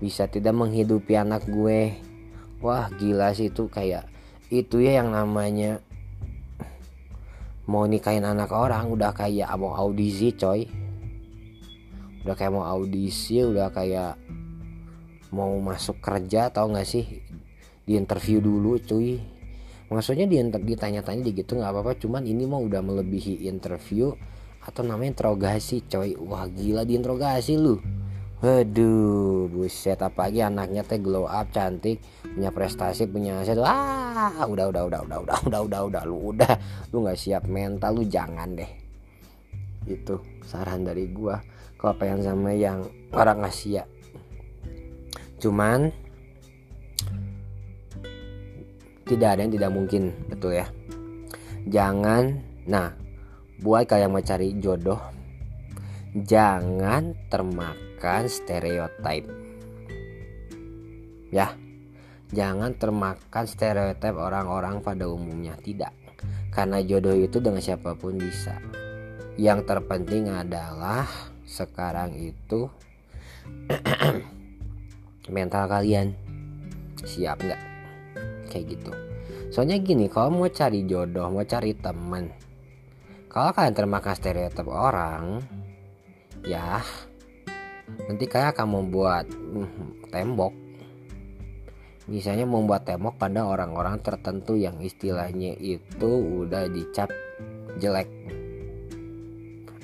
Bisa 0.01 0.25
tidak 0.25 0.57
menghidupi 0.57 1.13
anak 1.13 1.45
gue? 1.45 1.93
Wah 2.57 2.89
gila 2.97 3.37
sih 3.37 3.53
itu 3.53 3.69
kayak 3.69 4.09
itu 4.49 4.81
ya 4.81 4.99
yang 4.99 5.13
namanya 5.13 5.79
mau 7.69 7.85
nikahin 7.85 8.25
anak 8.25 8.49
orang 8.49 8.89
udah 8.89 9.13
kayak 9.13 9.47
mau 9.61 9.77
audisi 9.77 10.33
coy. 10.33 10.65
Udah 12.25 12.33
kayak 12.33 12.53
mau 12.53 12.65
audisi 12.65 13.45
udah 13.45 13.69
kayak 13.69 14.17
mau 15.29 15.53
masuk 15.61 16.01
kerja 16.01 16.49
tau 16.49 16.73
gak 16.73 16.89
sih? 16.89 17.21
Di 17.85 17.93
interview 17.93 18.41
dulu 18.41 18.81
cuy. 18.81 19.21
Maksudnya 19.93 20.25
di 20.25 20.39
ditanya-tanya 20.41 21.29
gitu 21.29 21.59
nggak 21.59 21.67
apa-apa 21.67 21.93
cuman 21.99 22.23
ini 22.23 22.47
mau 22.47 22.63
udah 22.63 22.79
melebihi 22.79 23.43
interview 23.43 24.15
atau 24.61 24.85
namanya 24.85 25.17
interogasi 25.17 25.85
coy 25.89 26.13
wah 26.17 26.45
gila 26.45 26.85
di 26.85 26.93
interogasi 26.97 27.57
lu 27.57 27.81
Waduh, 28.41 29.53
buset 29.53 30.01
apalagi 30.01 30.41
anaknya 30.41 30.81
teh 30.81 30.97
glow 30.97 31.29
up 31.29 31.53
cantik, 31.53 32.01
punya 32.25 32.49
prestasi, 32.49 33.05
punya 33.05 33.37
aset. 33.37 33.53
Wah, 33.53 34.33
udah 34.49 34.65
udah 34.73 34.89
udah 34.89 34.99
udah 35.05 35.17
udah 35.21 35.37
udah 35.45 35.61
udah 35.61 35.81
udah 35.85 36.03
lu 36.09 36.33
udah 36.33 36.49
lu 36.89 37.05
nggak 37.05 37.21
siap 37.21 37.45
mental 37.45 38.01
lu 38.01 38.03
jangan 38.09 38.57
deh. 38.57 38.65
Itu 39.85 40.25
saran 40.41 40.81
dari 40.81 41.13
gua 41.13 41.37
kalau 41.77 41.93
pengen 42.01 42.25
sama 42.25 42.49
yang 42.57 42.81
orang 43.13 43.45
Asia. 43.45 43.85
Cuman 45.37 45.93
tidak 49.05 49.37
ada 49.37 49.39
yang 49.45 49.53
tidak 49.53 49.69
mungkin, 49.69 50.17
betul 50.33 50.57
ya. 50.57 50.65
Jangan 51.69 52.41
nah 52.65 53.00
buat 53.61 53.85
kalian 53.85 54.09
mau 54.09 54.25
cari 54.25 54.57
jodoh 54.57 54.99
jangan 56.17 57.15
termakan 57.31 58.27
stereotip. 58.27 59.29
Ya, 61.31 61.55
jangan 62.35 62.75
termakan 62.75 63.45
stereotip 63.47 64.19
orang-orang 64.19 64.83
pada 64.83 65.07
umumnya. 65.07 65.55
Tidak, 65.55 65.93
karena 66.51 66.83
jodoh 66.83 67.15
itu 67.15 67.39
dengan 67.39 67.63
siapa 67.63 67.95
pun 67.95 68.19
bisa. 68.19 68.59
Yang 69.39 69.63
terpenting 69.63 70.27
adalah 70.27 71.07
sekarang 71.47 72.15
itu 72.19 72.67
mental 75.35 75.67
kalian 75.67 76.15
siap 77.03 77.39
nggak 77.41 77.61
kayak 78.47 78.77
gitu 78.77 78.91
soalnya 79.51 79.79
gini 79.83 80.07
kalau 80.07 80.31
mau 80.31 80.47
cari 80.47 80.87
jodoh 80.87 81.27
mau 81.27 81.43
cari 81.43 81.75
teman 81.75 82.31
kalau 83.31 83.55
kalian 83.55 83.71
termakan 83.71 84.11
stereotip 84.11 84.67
orang. 84.67 85.39
Ya. 86.43 86.83
Nanti 88.11 88.27
kayak 88.27 88.59
akan 88.59 88.67
membuat 88.83 89.31
hmm, 89.31 90.11
tembok. 90.11 90.51
Misalnya 92.11 92.43
membuat 92.43 92.83
tembok 92.83 93.15
pada 93.15 93.47
orang-orang 93.47 94.03
tertentu 94.03 94.59
yang 94.59 94.83
istilahnya 94.83 95.55
itu 95.63 96.11
udah 96.43 96.67
dicap 96.67 97.07
jelek. 97.79 98.11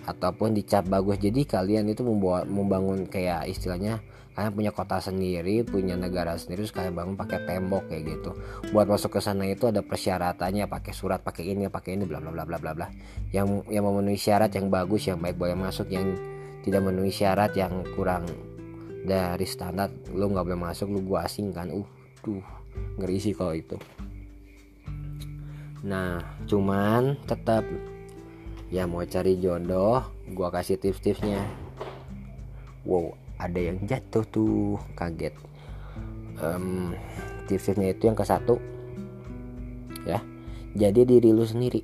Ataupun 0.04 0.51
dicap 0.51 0.84
bagus. 0.92 1.16
Jadi 1.24 1.48
kalian 1.48 1.88
itu 1.88 2.04
membuat 2.04 2.51
membangun 2.51 3.08
kayak 3.08 3.48
istilahnya 3.48 4.04
kalian 4.38 4.53
punya 4.53 4.70
kota 4.70 5.01
sendiri 5.01 5.65
punya 5.65 5.98
negara 5.98 6.38
sendiri 6.38 6.62
terus 6.62 6.70
kalian 6.70 6.94
bangun 6.94 7.17
pakai 7.17 7.41
tembok 7.50 7.89
kayak 7.89 8.06
gitu. 8.06 8.38
Buat 8.70 8.86
masuk 8.86 9.17
ke 9.17 9.20
sana 9.25 9.50
itu 9.50 9.65
ada 9.65 9.82
persyaratannya 9.82 10.70
pakai 10.70 10.94
surat 10.94 11.25
pakai 11.25 11.58
ini 11.58 11.65
pakai 11.74 11.98
ini 11.98 12.06
bla 12.06 12.22
bla 12.22 12.29
bla 12.29 12.46
bla 12.46 12.62
bla 12.62 12.72
bla. 12.77 12.88
Yang 13.34 13.65
yang 13.74 13.89
memenuhi 13.89 14.13
syarat 14.13 14.53
yang 14.53 14.70
bagus 14.70 15.10
yang 15.10 15.17
baik 15.17 15.41
boleh 15.41 15.58
masuk 15.58 15.89
yang 15.89 16.13
tidak 16.62 16.86
memenuhi 16.86 17.10
syarat 17.10 17.50
yang 17.58 17.82
kurang 17.98 18.29
dari 19.10 19.50
standar. 19.50 19.89
Lu 20.13 20.29
nggak 20.29 20.46
boleh 20.46 20.62
masuk 20.70 20.86
lu 20.94 21.01
gua 21.01 21.25
asing 21.25 21.50
kan? 21.50 21.74
Uh 21.74 21.89
tuh 22.22 22.38
ngeri 23.01 23.17
sih 23.17 23.34
kalau 23.34 23.58
itu. 23.58 23.74
Nah 25.82 26.22
cuman 26.46 27.17
tetap 27.25 27.65
ya 28.70 28.86
mau 28.86 29.01
cari 29.01 29.41
jodoh 29.41 30.06
gua 30.29 30.53
kasih 30.53 30.77
tips-tipsnya. 30.77 31.41
Wow 32.86 33.26
ada 33.38 33.60
yang 33.60 33.77
jatuh 33.86 34.25
tuh 34.29 34.82
kaget. 34.98 35.34
Um, 36.38 36.94
tips-tipsnya 37.50 37.98
itu 37.98 38.10
yang 38.10 38.17
ke 38.17 38.25
satu. 38.25 38.62
Ya 40.06 40.22
jadi 40.77 41.01
diri 41.10 41.34
lu 41.34 41.41
sendiri. 41.41 41.82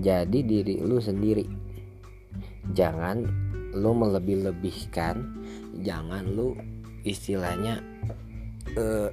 Jadi 0.00 0.38
diri 0.40 0.80
lu 0.80 0.96
sendiri. 0.96 1.44
Jangan 2.72 3.20
lu 3.76 3.92
melebih-lebihkan 3.92 5.44
jangan 5.82 6.24
lu 6.30 6.54
istilahnya 7.02 7.82
uh, 8.78 9.10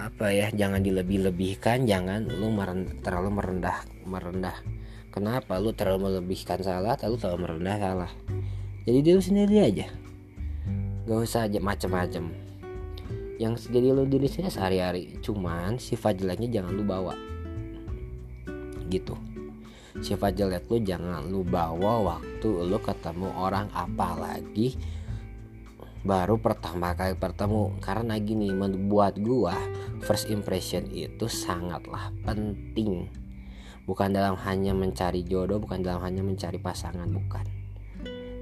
apa 0.00 0.26
ya 0.32 0.48
jangan 0.50 0.80
dilebih-lebihkan 0.80 1.84
jangan 1.84 2.24
lu 2.24 2.50
meren, 2.50 2.98
terlalu 3.04 3.30
merendah 3.30 3.86
merendah. 4.02 4.58
Kenapa? 5.14 5.56
Lu 5.56 5.72
terlalu 5.72 6.12
melebihkan 6.12 6.60
salah 6.60 6.98
atau 6.98 7.14
lu 7.14 7.16
terlalu 7.16 7.48
merendah 7.48 7.76
salah 7.80 8.12
jadi 8.86 9.02
diri 9.02 9.18
sendiri 9.18 9.56
aja. 9.66 9.86
Gak 11.10 11.18
usah 11.18 11.50
aja 11.50 11.58
macem-macem. 11.58 12.30
Yang 13.42 13.66
jadi 13.66 13.90
lu 13.90 14.06
diri 14.06 14.30
sendiri 14.30 14.54
sehari-hari. 14.54 15.18
Cuman 15.26 15.82
sifat 15.82 16.22
jeleknya 16.22 16.62
jangan 16.62 16.70
lu 16.70 16.86
bawa. 16.86 17.18
Gitu. 18.86 19.18
Sifat 19.98 20.38
jelek 20.38 20.70
lu 20.70 20.78
jangan 20.86 21.26
lu 21.26 21.42
bawa 21.42 22.14
waktu 22.14 22.46
lu 22.46 22.78
ketemu 22.78 23.34
orang 23.34 23.66
apalagi 23.74 24.78
baru 26.06 26.38
pertama 26.38 26.94
kali 26.94 27.18
bertemu. 27.18 27.82
Karena 27.82 28.22
gini 28.22 28.54
membuat 28.54 29.18
gua 29.18 29.58
first 30.06 30.30
impression 30.30 30.86
itu 30.94 31.26
sangatlah 31.26 32.14
penting. 32.22 33.10
Bukan 33.82 34.14
dalam 34.14 34.38
hanya 34.46 34.78
mencari 34.78 35.26
jodoh 35.26 35.58
bukan 35.58 35.82
dalam 35.82 36.06
hanya 36.06 36.22
mencari 36.22 36.62
pasangan 36.62 37.10
bukan 37.10 37.55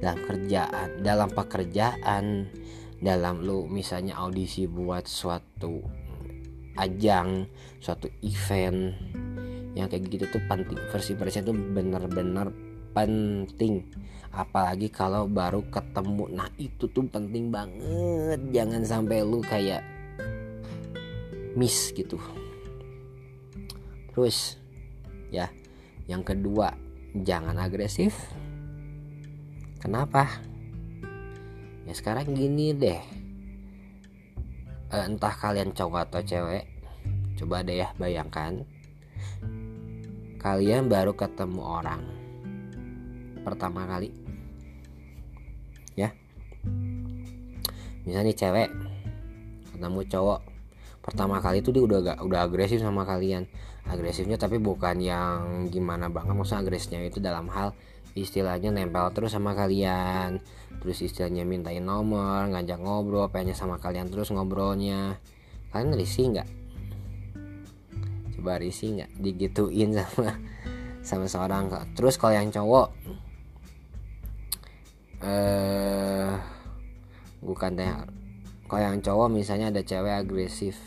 dalam 0.03 0.19
kerjaan 0.25 0.89
dalam 1.03 1.29
pekerjaan 1.31 2.49
dalam 2.99 3.45
lu 3.45 3.69
misalnya 3.69 4.17
audisi 4.17 4.65
buat 4.65 5.05
suatu 5.05 5.85
ajang 6.75 7.47
suatu 7.79 8.11
event 8.25 8.97
yang 9.75 9.91
kayak 9.91 10.07
gitu 10.07 10.25
tuh 10.31 10.43
penting 10.47 10.79
versi 10.91 11.13
versi 11.19 11.43
itu 11.43 11.51
bener-bener 11.51 12.49
penting. 12.95 13.83
Apalagi 14.35 14.91
kalau 14.91 15.27
baru 15.27 15.67
ketemu 15.71 16.31
nah 16.31 16.51
itu 16.59 16.87
tuh 16.91 17.07
penting 17.11 17.51
banget. 17.51 18.39
Jangan 18.55 18.83
sampai 18.87 19.23
lu 19.27 19.43
kayak 19.43 19.83
miss 21.59 21.91
gitu. 21.91 22.19
Terus 24.15 24.59
ya 25.35 25.51
yang 26.07 26.23
kedua 26.23 26.75
jangan 27.15 27.59
agresif 27.59 28.15
kenapa? 29.85 30.41
Ya 31.85 31.93
sekarang 31.93 32.33
gini 32.33 32.73
deh. 32.73 33.05
Eh, 34.89 35.05
entah 35.05 35.37
kalian 35.37 35.77
cowok 35.77 36.09
atau 36.09 36.25
cewek 36.25 36.65
coba 37.37 37.61
deh 37.61 37.85
ya 37.85 37.93
bayangkan. 38.01 38.65
Kalian 40.41 40.89
baru 40.89 41.13
ketemu 41.13 41.61
orang 41.61 42.03
pertama 43.45 43.85
kali. 43.85 44.09
Ya. 45.93 46.17
Misalnya 48.09 48.33
cewek 48.33 48.73
ketemu 49.69 50.01
cowok 50.09 50.41
pertama 51.05 51.37
kali 51.45 51.61
itu 51.61 51.69
dia 51.69 51.85
udah 51.85 51.99
gak 52.01 52.19
udah 52.25 52.41
agresif 52.49 52.81
sama 52.81 53.05
kalian. 53.05 53.45
Agresifnya 53.85 54.41
tapi 54.41 54.57
bukan 54.57 54.97
yang 55.05 55.69
gimana 55.69 56.09
banget 56.09 56.33
maksudnya 56.33 56.65
agresifnya 56.65 57.05
itu 57.05 57.21
dalam 57.21 57.53
hal 57.53 57.77
istilahnya 58.15 58.71
nempel 58.71 59.11
terus 59.15 59.35
sama 59.35 59.55
kalian. 59.55 60.43
Terus 60.83 61.03
istilahnya 61.03 61.47
mintain 61.47 61.83
nomor 61.83 62.51
ngajak 62.51 62.79
ngobrol 62.83 63.31
pengen 63.31 63.55
sama 63.55 63.79
kalian 63.79 64.11
terus 64.11 64.31
ngobrolnya. 64.35 65.19
Kalian 65.71 65.95
risih 65.95 66.35
nggak? 66.35 66.49
Coba 68.39 68.59
risih 68.59 69.03
nggak? 69.03 69.11
Digituin 69.19 69.95
sama 70.01 70.33
sama 71.05 71.29
seorang 71.29 71.69
terus 71.93 72.17
kalau 72.17 72.33
yang 72.33 72.49
cowok 72.49 72.89
eh 75.21 76.33
bukan 77.45 77.77
teh 77.77 77.93
kalau 78.65 78.81
yang 78.81 79.05
cowok 79.05 79.29
misalnya 79.29 79.69
ada 79.69 79.85
cewek 79.85 80.25
agresif 80.25 80.81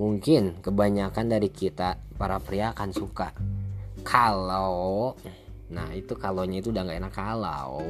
mungkin 0.00 0.60
kebanyakan 0.64 1.28
dari 1.28 1.52
kita 1.52 2.00
para 2.16 2.40
pria 2.40 2.72
akan 2.72 2.90
suka. 2.92 3.32
Kalau 4.04 5.16
nah 5.66 5.90
itu 5.90 6.14
kalaunya 6.14 6.62
itu 6.62 6.70
udah 6.70 6.86
nggak 6.86 6.98
enak 7.02 7.14
kalau 7.14 7.82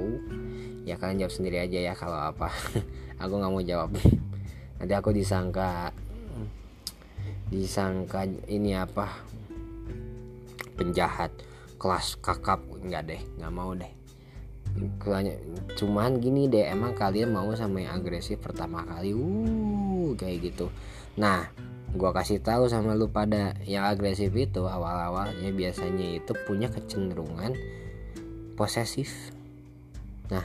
ya 0.86 0.94
kalian 0.94 1.26
jawab 1.26 1.34
sendiri 1.34 1.58
aja 1.60 1.92
ya 1.92 1.94
kalau 1.98 2.14
apa. 2.14 2.48
Aku 3.22 3.42
nggak 3.42 3.52
mau 3.52 3.64
jawab. 3.64 3.90
Nanti 4.78 4.92
aku 4.92 5.10
disangka 5.10 5.90
disangka 7.48 8.28
ini 8.46 8.76
apa? 8.76 9.08
Penjahat 10.76 11.32
kelas 11.80 12.20
kakap. 12.20 12.60
Nggak 12.84 13.02
deh 13.08 13.20
nggak 13.40 13.52
mau 13.56 13.72
deh. 13.72 13.88
Cuman 15.80 16.20
gini 16.20 16.46
deh 16.52 16.68
emang 16.68 16.92
kalian 16.92 17.32
mau 17.32 17.48
sama 17.56 17.82
yang 17.82 17.98
agresif 17.98 18.36
pertama 18.38 18.84
kali? 18.84 19.16
Uh 19.16 20.12
kayak 20.14 20.52
gitu. 20.52 20.68
Nah 21.16 21.48
gua 21.96 22.12
kasih 22.12 22.44
tahu 22.44 22.68
sama 22.68 22.92
lu 22.92 23.08
pada 23.08 23.56
yang 23.64 23.88
agresif 23.88 24.30
itu 24.36 24.62
awal-awalnya 24.68 25.48
biasanya 25.50 26.20
itu 26.20 26.32
punya 26.44 26.68
kecenderungan 26.68 27.56
posesif. 28.56 29.32
Nah 30.32 30.44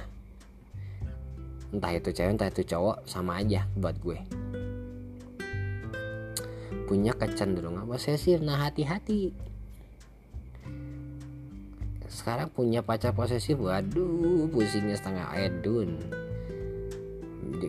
entah 1.72 1.92
itu 1.96 2.12
cewek 2.12 2.36
entah 2.36 2.52
itu 2.52 2.68
cowok 2.68 3.08
sama 3.08 3.40
aja 3.40 3.64
buat 3.80 3.96
gue. 4.04 4.20
Punya 6.92 7.16
kecenderungan 7.16 7.88
posesif. 7.88 8.44
Nah 8.44 8.68
hati-hati. 8.68 9.32
Sekarang 12.12 12.52
punya 12.52 12.84
pacar 12.84 13.16
posesif 13.16 13.56
waduh 13.56 14.52
pusingnya 14.52 15.00
setengah 15.00 15.32
edun. 15.40 15.96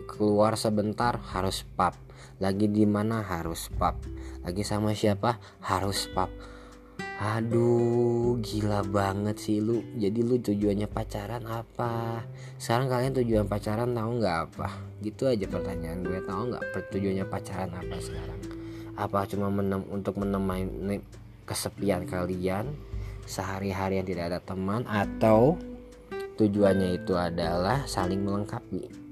Keluar 0.03 0.59
sebentar 0.59 1.15
harus 1.31 1.63
pap 1.79 1.95
lagi 2.41 2.67
di 2.67 2.83
mana? 2.83 3.23
Harus 3.23 3.71
pap. 3.73 3.99
Lagi 4.43 4.65
sama 4.65 4.91
siapa? 4.91 5.39
Harus 5.63 6.11
pap. 6.11 6.29
Aduh 7.23 8.35
gila 8.43 8.83
banget 8.83 9.37
sih 9.39 9.63
lu. 9.63 9.79
Jadi 9.95 10.19
lu 10.25 10.41
tujuannya 10.41 10.89
pacaran 10.89 11.45
apa? 11.45 12.25
Sekarang 12.59 12.89
kalian 12.89 13.13
tujuan 13.21 13.45
pacaran 13.47 13.95
tahu 13.95 14.11
nggak 14.19 14.37
apa? 14.49 14.67
Gitu 14.99 15.29
aja 15.29 15.45
pertanyaan 15.47 16.03
gue. 16.03 16.19
Tahu 16.25 16.41
nggak 16.51 16.63
tujuannya 16.91 17.25
pacaran 17.29 17.71
apa 17.71 17.95
sekarang? 18.01 18.39
Apa 18.99 19.25
cuma 19.29 19.47
menem 19.53 19.85
untuk 19.87 20.19
menemani 20.19 20.99
kesepian 21.47 22.03
kalian? 22.09 22.75
Sehari-hari 23.23 24.03
yang 24.03 24.07
tidak 24.09 24.25
ada 24.33 24.39
teman? 24.43 24.83
Atau 24.83 25.55
tujuannya 26.35 26.97
itu 26.97 27.13
adalah 27.15 27.85
saling 27.85 28.19
melengkapi 28.19 29.02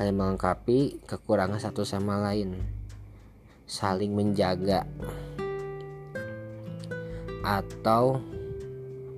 saling 0.00 0.16
melengkapi 0.16 0.96
kekurangan 1.04 1.60
satu 1.60 1.84
sama 1.84 2.16
lain. 2.24 2.56
Saling 3.68 4.16
menjaga. 4.16 4.88
Atau 7.44 8.24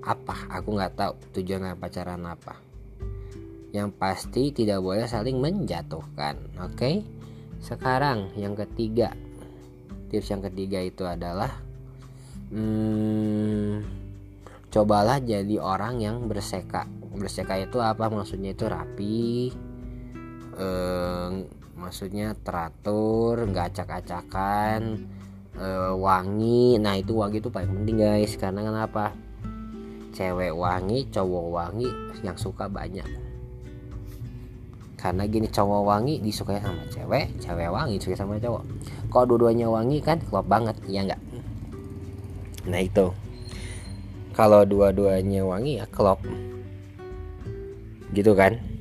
apa? 0.02 0.35
Aku 0.59 0.74
nggak 0.74 0.98
tahu 0.98 1.14
tujuan 1.38 1.78
pacaran 1.78 2.26
apa. 2.26 2.59
Yang 3.70 3.94
pasti 3.94 4.50
tidak 4.50 4.83
boleh 4.83 5.07
saling 5.07 5.38
menjatuhkan 5.38 6.50
oke? 6.59 6.74
Okay? 6.74 7.07
sekarang 7.62 8.35
yang 8.35 8.59
ketiga. 8.59 9.14
Tips 10.11 10.35
yang 10.35 10.42
ketiga 10.42 10.83
itu 10.83 11.07
adalah 11.07 11.62
hmm, 12.50 13.87
cobalah 14.66 15.22
jadi 15.22 15.62
orang 15.62 16.02
yang 16.02 16.26
berseka 16.26 16.90
berseka 17.14 17.54
itu 17.62 17.78
apa? 17.78 18.11
Maksudnya 18.11 18.50
itu 18.50 18.66
rapi 18.66 19.54
eh, 20.62 21.29
maksudnya 21.75 22.38
teratur 22.38 23.42
nggak 23.51 23.75
acak-acakan 23.75 25.03
eh, 25.59 25.94
wangi. 25.98 26.79
Nah 26.79 26.94
itu 26.94 27.18
wangi 27.18 27.42
itu 27.42 27.51
paling 27.51 27.83
penting 27.83 27.96
guys. 27.98 28.38
Karena 28.38 28.62
kenapa? 28.62 29.11
Cewek 30.12 30.53
wangi 30.55 31.09
cowok 31.11 31.46
wangi 31.51 31.88
yang 32.22 32.37
suka 32.38 32.68
banyak. 32.70 33.07
Karena 34.94 35.27
gini 35.27 35.51
cowok 35.51 35.83
wangi 35.83 36.22
disukai 36.22 36.62
sama 36.62 36.87
cewek 36.87 37.35
cewek 37.42 37.66
wangi 37.66 37.98
disukai 37.98 38.18
sama 38.20 38.38
cowok. 38.38 38.62
Kalau 39.11 39.25
dua-duanya 39.35 39.66
wangi 39.66 39.98
kan 39.98 40.22
klop 40.22 40.46
banget 40.46 40.79
iya 40.87 41.03
nggak? 41.03 41.22
Nah 42.70 42.81
itu. 42.81 43.11
Kalau 44.33 44.64
dua-duanya 44.64 45.42
wangi 45.42 45.83
ya 45.83 45.90
klop. 45.90 46.22
Gitu 48.12 48.37
kan 48.37 48.71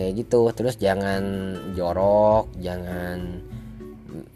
kayak 0.00 0.24
gitu. 0.24 0.48
Terus 0.56 0.80
jangan 0.80 1.22
jorok 1.76 2.48
jangan 2.56 3.44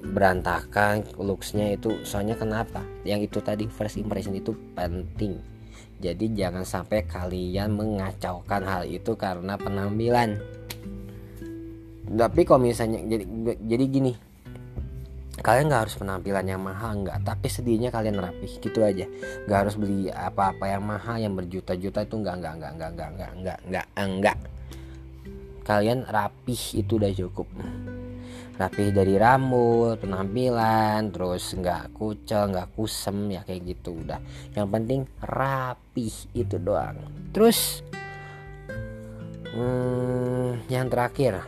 berantakan 0.04 1.08
looksnya 1.16 1.72
itu. 1.72 2.04
Soalnya 2.04 2.36
kenapa? 2.36 2.84
Yang 3.08 3.32
itu 3.32 3.38
tadi 3.40 3.64
first 3.72 3.96
impression 3.96 4.36
itu 4.36 4.52
penting. 4.76 5.40
Jadi 6.04 6.36
jangan 6.36 6.68
sampai 6.68 7.08
kalian 7.08 7.72
mengacaukan 7.72 8.62
hal 8.68 8.84
itu 8.84 9.16
karena 9.16 9.56
penampilan. 9.56 10.36
Tapi 12.04 12.40
kalau 12.44 12.60
misalnya 12.60 13.00
jadi 13.08 13.24
jadi 13.64 13.84
gini. 13.88 14.12
Kalian 15.34 15.68
nggak 15.68 15.82
harus 15.88 15.96
penampilan 15.98 16.46
yang 16.46 16.62
mahal 16.62 17.04
nggak. 17.04 17.24
Tapi 17.24 17.48
sedihnya 17.48 17.88
kalian 17.88 18.20
rapi 18.20 18.48
gitu 18.60 18.84
aja. 18.84 19.08
Nggak 19.48 19.58
harus 19.66 19.74
beli 19.80 20.12
apa-apa 20.12 20.68
yang 20.68 20.84
mahal 20.84 21.16
yang 21.20 21.32
berjuta-juta 21.32 22.04
itu 22.04 22.14
nggak 22.20 22.36
nggak 22.38 22.54
nggak 22.54 22.72
nggak 22.76 22.90
nggak 22.94 23.10
nggak 23.16 23.32
nggak 23.40 23.58
nggak 23.66 23.86
nggak 23.96 24.38
kalian 25.64 26.04
rapih 26.04 26.78
itu 26.78 27.00
udah 27.00 27.10
cukup. 27.10 27.48
Rapih 28.54 28.94
dari 28.94 29.18
rambut 29.18 29.98
penampilan 29.98 31.10
terus 31.10 31.58
nggak 31.58 31.90
kucel 31.96 32.54
nggak 32.54 32.70
kusem 32.78 33.34
ya 33.34 33.42
kayak 33.42 33.74
gitu 33.74 33.98
udah. 33.98 34.20
Yang 34.54 34.68
penting 34.70 35.00
rapih 35.24 36.14
itu 36.36 36.56
doang. 36.62 37.00
Terus 37.34 37.82
hmm, 39.50 40.70
yang 40.70 40.86
terakhir 40.86 41.42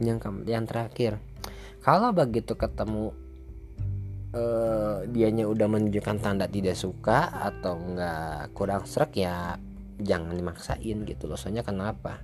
yang 0.00 0.20
yang 0.44 0.64
terakhir. 0.68 1.16
Kalau 1.80 2.10
begitu 2.10 2.58
ketemu 2.58 3.14
uh, 4.34 5.06
dianya 5.06 5.46
udah 5.46 5.70
menunjukkan 5.70 6.18
tanda 6.18 6.50
tidak 6.50 6.74
suka 6.76 7.30
atau 7.30 7.78
enggak 7.78 8.50
kurang 8.52 8.82
serak 8.84 9.14
ya 9.16 9.56
jangan 10.02 10.34
dimaksain 10.36 11.06
gitu 11.06 11.24
loh. 11.30 11.38
Soalnya 11.38 11.64
kenapa 11.64 12.20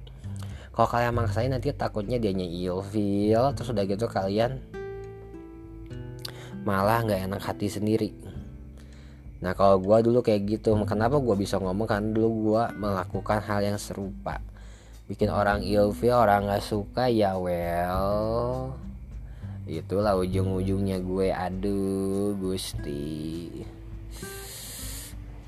kalau 0.72 0.88
kalian 0.88 1.12
maksain 1.12 1.52
nanti 1.52 1.68
takutnya 1.76 2.16
dianya 2.16 2.48
ilfil. 2.48 3.52
Terus 3.52 3.68
udah 3.76 3.84
gitu 3.84 4.08
kalian 4.08 4.56
malah 6.64 7.04
nggak 7.04 7.28
enak 7.28 7.42
hati 7.44 7.68
sendiri. 7.68 8.16
Nah 9.44 9.52
kalau 9.52 9.76
gue 9.84 10.08
dulu 10.08 10.24
kayak 10.24 10.48
gitu. 10.48 10.72
Kenapa 10.88 11.20
gue 11.20 11.36
bisa 11.36 11.60
ngomong? 11.60 11.84
Kan 11.84 12.16
dulu 12.16 12.28
gue 12.48 12.62
melakukan 12.80 13.44
hal 13.44 13.60
yang 13.60 13.76
serupa. 13.76 14.40
Bikin 15.12 15.28
orang 15.28 15.60
ilfil 15.60 16.16
orang 16.16 16.48
nggak 16.48 16.64
suka 16.64 17.12
ya 17.12 17.36
well. 17.36 18.72
Itulah 19.68 20.16
ujung-ujungnya 20.16 21.04
gue. 21.04 21.28
Aduh 21.36 22.32
gusti 22.40 23.50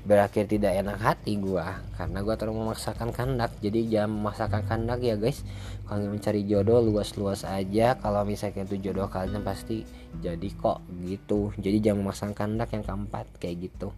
berakhir 0.05 0.45
tidak 0.45 0.77
enak 0.85 1.01
hati 1.01 1.41
gue 1.41 1.65
karena 1.97 2.21
gue 2.21 2.35
terlalu 2.37 2.61
memaksakan 2.61 3.09
kandak 3.09 3.57
jadi 3.57 3.79
jangan 3.89 4.11
memaksakan 4.21 4.61
kandak 4.69 4.99
ya 5.01 5.17
guys. 5.17 5.41
Kalau 5.85 6.09
mencari 6.09 6.41
jodoh 6.49 6.81
luas-luas 6.81 7.45
aja. 7.45 7.97
Kalau 7.97 8.25
misalnya 8.25 8.65
itu 8.65 8.89
jodoh 8.89 9.05
kalian 9.09 9.41
pasti 9.41 9.85
jadi 10.21 10.49
kok 10.57 10.81
gitu. 11.05 11.53
Jadi 11.57 11.77
jangan 11.81 12.05
memaksakan 12.05 12.33
kandak 12.33 12.69
yang 12.73 12.85
keempat 12.85 13.25
kayak 13.37 13.69
gitu. 13.69 13.89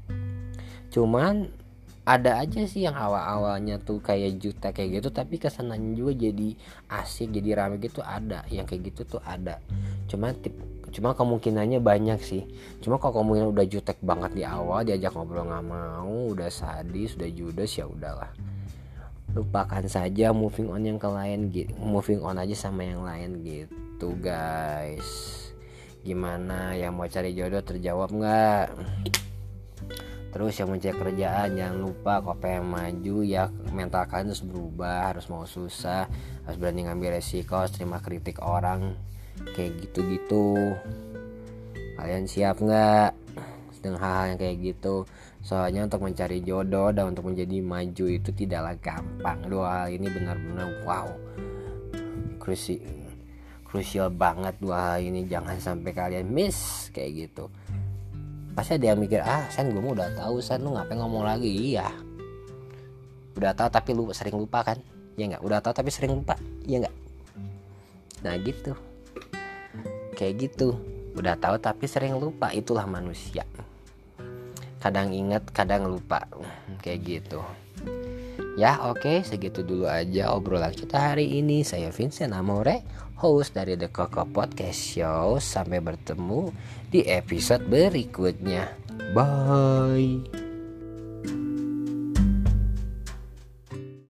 Cuman 0.92 1.52
ada 2.08 2.40
aja 2.40 2.64
sih 2.64 2.88
yang 2.88 2.96
awal-awalnya 2.96 3.84
tuh 3.84 4.00
kayak 4.00 4.40
juta 4.40 4.72
kayak 4.72 5.04
gitu 5.04 5.12
tapi 5.12 5.36
ke 5.36 5.52
sananya 5.52 5.92
juga 5.92 6.16
jadi 6.16 6.56
asik 6.88 7.36
jadi 7.36 7.50
rame 7.56 7.84
gitu 7.84 8.00
ada. 8.00 8.48
Yang 8.48 8.76
kayak 8.76 8.82
gitu 8.92 9.02
tuh 9.18 9.22
ada. 9.24 9.60
Cuma 10.08 10.32
tip 10.32 10.56
cuma 10.98 11.14
kemungkinannya 11.14 11.78
banyak 11.78 12.18
sih. 12.26 12.50
Cuma 12.82 12.98
kalau 12.98 13.22
kemungkinan 13.22 13.54
udah 13.54 13.66
jutek 13.70 14.02
banget 14.02 14.34
di 14.34 14.42
awal 14.42 14.82
diajak 14.82 15.14
ngobrol 15.14 15.46
nggak 15.46 15.66
mau 15.70 16.34
udah 16.34 16.50
sadis 16.50 17.14
udah 17.14 17.30
judes 17.30 17.78
ya 17.78 17.86
udahlah. 17.86 18.34
Lupakan 19.38 19.86
saja 19.86 20.34
moving 20.34 20.74
on 20.74 20.82
yang 20.82 20.98
ke 20.98 21.06
lain 21.06 21.54
moving 21.78 22.26
on 22.26 22.42
aja 22.42 22.58
sama 22.58 22.82
yang 22.82 23.06
lain 23.06 23.46
gitu 23.46 24.18
guys. 24.18 25.06
Gimana 26.02 26.74
yang 26.74 26.98
mau 26.98 27.06
cari 27.06 27.38
jodoh 27.38 27.62
terjawab 27.62 28.10
nggak? 28.18 28.68
Terus 30.34 30.58
yang 30.58 30.74
mencari 30.74 30.98
kerjaan 30.98 31.54
jangan 31.54 31.78
lupa 31.78 32.26
kok 32.26 32.42
pengen 32.42 32.74
maju 32.74 33.22
ya. 33.22 33.54
Mental 33.70 34.10
kalian 34.10 34.34
harus 34.34 34.42
berubah 34.42 35.14
harus 35.14 35.30
mau 35.30 35.46
susah 35.46 36.10
harus 36.42 36.58
berani 36.58 36.90
ngambil 36.90 37.22
resiko 37.22 37.62
harus 37.62 37.76
terima 37.76 38.02
kritik 38.02 38.42
orang 38.42 38.98
kayak 39.56 39.80
gitu-gitu. 39.84 40.76
Kalian 41.98 42.26
siap 42.30 42.62
nggak 42.62 43.12
dengan 43.82 44.00
hal-hal 44.02 44.26
yang 44.36 44.40
kayak 44.40 44.58
gitu? 44.62 44.96
Soalnya 45.42 45.88
untuk 45.88 46.04
mencari 46.04 46.44
jodoh 46.44 46.92
dan 46.92 47.16
untuk 47.16 47.32
menjadi 47.32 47.58
maju 47.64 48.06
itu 48.12 48.30
tidaklah 48.36 48.76
gampang. 48.84 49.40
Dua 49.48 49.66
hal 49.86 49.96
ini 49.96 50.08
benar-benar 50.12 50.84
wow. 50.84 51.08
Krusi 52.42 52.84
krusial 53.64 54.12
banget 54.12 54.60
dua 54.60 54.96
hal 54.96 55.08
ini. 55.08 55.24
Jangan 55.24 55.56
sampai 55.58 55.92
kalian 55.96 56.28
miss 56.28 56.92
kayak 56.92 57.28
gitu. 57.28 57.48
Pasti 58.58 58.76
ada 58.76 58.92
yang 58.92 59.00
mikir 59.00 59.22
ah 59.22 59.46
sen 59.54 59.70
gue 59.70 59.80
mau 59.80 59.94
udah 59.94 60.10
tahu 60.18 60.42
sen 60.42 60.66
lu 60.66 60.74
ngapain 60.76 60.98
ngomong 61.00 61.24
lagi? 61.24 61.78
Iya. 61.78 61.88
Udah 63.38 63.54
tahu 63.54 63.70
tapi 63.70 63.94
lu 63.94 64.10
sering 64.12 64.36
lupa 64.36 64.66
kan? 64.66 64.82
Ya 65.16 65.30
nggak? 65.30 65.42
Udah 65.46 65.62
tahu 65.62 65.74
tapi 65.78 65.94
sering 65.94 66.18
lupa? 66.18 66.36
Ya 66.66 66.82
nggak? 66.82 66.96
Nah 68.26 68.34
gitu 68.42 68.74
kayak 70.18 70.50
gitu 70.50 70.74
udah 71.14 71.38
tahu 71.38 71.62
tapi 71.62 71.86
sering 71.86 72.18
lupa 72.18 72.50
itulah 72.50 72.90
manusia 72.90 73.46
kadang 74.82 75.14
inget 75.14 75.46
kadang 75.54 75.86
lupa 75.86 76.26
kayak 76.82 77.06
gitu 77.06 77.46
ya 78.58 78.90
oke 78.90 79.06
okay, 79.06 79.18
segitu 79.22 79.62
dulu 79.62 79.86
aja 79.86 80.34
obrolan 80.34 80.74
kita 80.74 81.14
hari 81.14 81.38
ini 81.38 81.62
saya 81.62 81.94
Vincent 81.94 82.34
Amore 82.34 82.98
host 83.18 83.58
dari 83.58 83.74
The 83.76 83.90
Coco 83.90 84.30
Podcast 84.30 84.78
Show. 84.78 85.42
Sampai 85.42 85.82
bertemu 85.82 86.54
di 86.94 87.04
episode 87.06 87.66
berikutnya. 87.66 88.70
Bye. 89.18 90.47